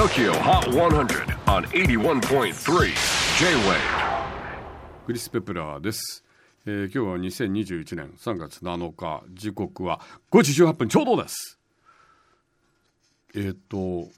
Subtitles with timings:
[0.00, 2.54] TOKYO HOT 100 on 81.3
[3.38, 3.76] J-WAVE
[5.04, 6.24] クリス・ペプラーです、
[6.64, 9.22] えー今日は2021年3月7日。
[9.34, 11.58] 時刻は5時18分ちょうどです。
[13.34, 14.08] えっ、と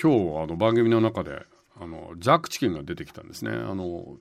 [0.00, 1.44] 今日あの番組の中で
[1.78, 3.50] あのジャックチキンが出てきたんですね。
[3.50, 4.16] あの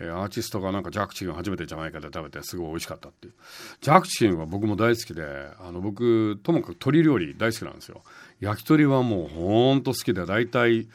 [0.00, 3.34] えーアーティストがなんかジャックチキンを初めてジャマイカで食べてすごい美味しかったっていう。
[3.80, 5.22] ジャックチキンは僕も大好きで
[5.60, 8.02] あの僕ともかく鶏料理大好きなんですよ。
[8.40, 10.88] 焼き鳥はもうほんと好きで大体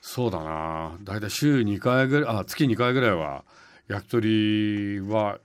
[0.00, 0.96] そうだな。
[1.02, 3.44] 大体週2回ぐらいあ月2回ぐらいは
[3.88, 5.38] 焼き鳥は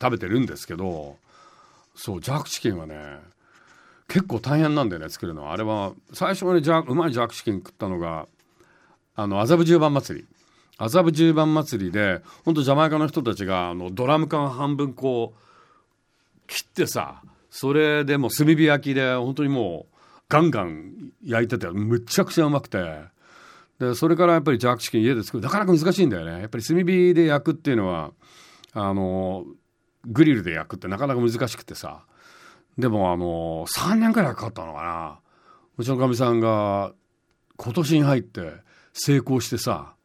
[0.00, 1.16] 食べてるんですけど
[1.94, 3.18] そうジャックチキンはね
[4.08, 5.52] 結構大変なんだよね作るのは。
[5.52, 8.26] あれは最初にジャうまいジャックチキン食ったのが
[9.14, 10.26] あの麻布十番祭り。
[10.78, 19.96] 麻布十番祭りで本当ジャマイカの人たちがあのドラム缶半分こう切ってさそれでもう炭火焼きで本当にもう
[20.28, 22.78] ガンガン焼いててむちゃくちゃうまくて。
[23.78, 25.42] でそれからやっぱりジャックチキン家で作る。
[25.42, 26.40] なかなか難しいんだよね。
[26.40, 28.12] やっぱり炭火で焼くっていうのは
[28.72, 29.44] あの
[30.06, 32.04] グリルで焼くってなかなか難しくてさ。
[32.78, 35.18] でもあの3年くらいかかったのかな。
[35.78, 36.92] うちのかみさんが
[37.56, 38.52] 今年に入って
[38.94, 39.95] 成功してさ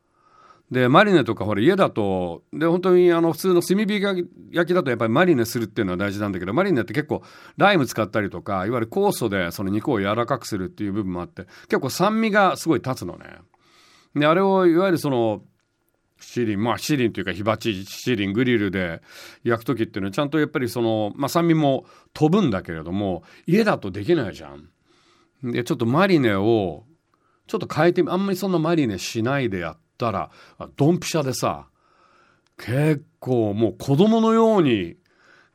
[0.72, 4.26] でマリネとかほら家だとで本当にあの普通の炭火焼
[4.68, 7.24] きだとやっぱりマリネするっていうのは大事なんだけどマリネって結構
[7.58, 13.26] ライム使ったりとかいわゆる酵素でその肉を柔らかくするっていう部分もあって結構酸味がすごい立つのね。
[14.16, 15.42] であれをいわゆるその
[16.22, 19.02] 七輪まあ七輪というか火鉢七輪グリルで
[19.44, 24.70] 焼く時っていうのはちゃんとやっぱりその、まあ、酸味も飛ぶんだけれども家だとできないじゃん。
[25.44, 26.86] でちょっとマリネを
[27.48, 30.30] ちょっと変えてあんまりそんなマリネしないでやってたら
[30.76, 31.68] ドンピシャでさ
[32.58, 34.98] 結構もう子供のように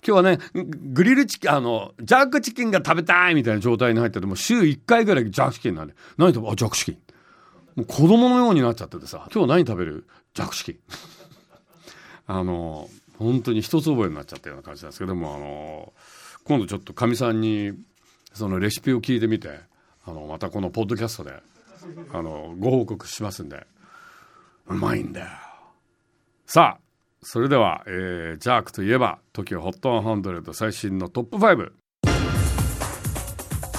[0.07, 6.99] 今日はねグリルチキンあのジャックチキンが食べたいみたいな状態に入っててもう週1回ぐらいジャックチキンなんで何食べあジャックチキン。
[7.75, 10.06] もう子供のようになっちゃっててさ今日何食べる？
[10.33, 10.79] ジャックチキン。
[12.29, 15.93] あの本当に一つ覚えになっちゃったような感じなんですけどもあの
[16.45, 17.73] 今度ちょっとかみさんに
[18.33, 19.59] そのレシピを聞いてみて
[20.05, 21.43] あのまたこのポッドキャストで
[22.12, 23.67] あのご報告しますんで。
[24.69, 25.27] うまいんだよ。
[26.47, 26.81] さあ
[27.22, 31.72] それでは、えージャークといえば TOKIOHOT100 最新のトップ5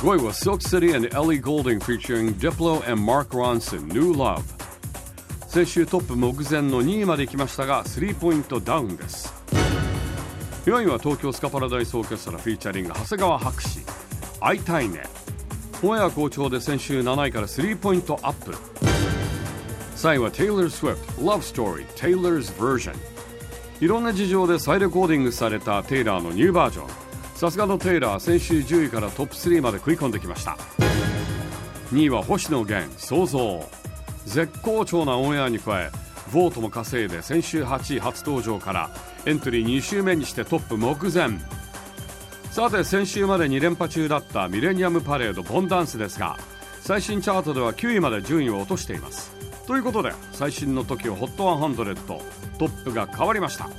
[0.02, 4.44] 5位は Silk City and Ellie Golding featuring Diplo and Mark Ronson New Love.
[5.48, 9.34] 先週トップ目前の2位まで行きましたが3ポイントダウンです。
[10.66, 13.80] 4位は東京スカパラダイスオーケストラフィーチャリング長谷川博士。
[14.40, 15.04] 会いたいね。
[15.82, 18.77] オンエア好調で先週7位から3ポイントアップ。
[19.98, 22.94] 3位は Taylor Swift Love Story Taylor's Version
[23.82, 26.90] いろんな事情で再レコーディングされたテイラーのニューバージョン。
[27.36, 30.58] さすがのテイラー先週10位からトップ3まで食い込んできました。
[31.92, 33.64] 2位は星野源想像。
[34.26, 35.92] 絶好調なオンエアに加え
[36.34, 38.90] ボートも稼いで先週8位初登場から
[39.26, 41.40] エントリー2週目にしてトップ目前。
[42.52, 46.38] さて先週まで2連覇中だったミレニアムパレードボンダンスですが
[46.82, 49.37] 最新チャートでは9位まで順位を落としています。
[49.68, 52.06] ということで最新の TOKIOHOT100
[52.58, 53.70] トップが変わりました。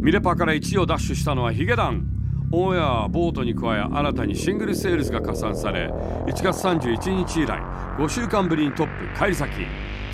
[0.00, 2.08] ミレパから1位をダッシュしたのはヒゲダン。
[2.52, 5.90] オンエアボートに加え新たにシングルセールスが加算され
[6.26, 7.60] 1月31日以来
[7.98, 9.56] 5週間ぶりにトップ返り咲き。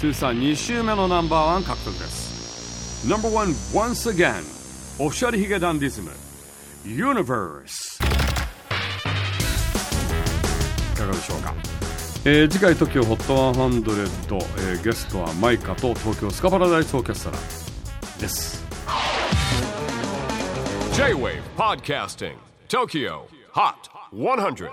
[0.00, 3.06] 通算2週目のナンバーワン獲得です。
[3.08, 4.42] No.1 once again
[4.98, 6.10] オフィシャルヒゲダンディズム。
[6.84, 8.02] Universe
[10.94, 11.54] いかがでしょうか？
[12.24, 14.36] えー次回 TOKIOHOT100、
[14.70, 17.36] えーゲストはマイカと東京スカパラダイスオーケストラ
[18.20, 18.62] です。
[20.94, 22.36] J-WAVE PODCASTING
[22.68, 23.22] TOKIO
[23.52, 24.70] HOT 100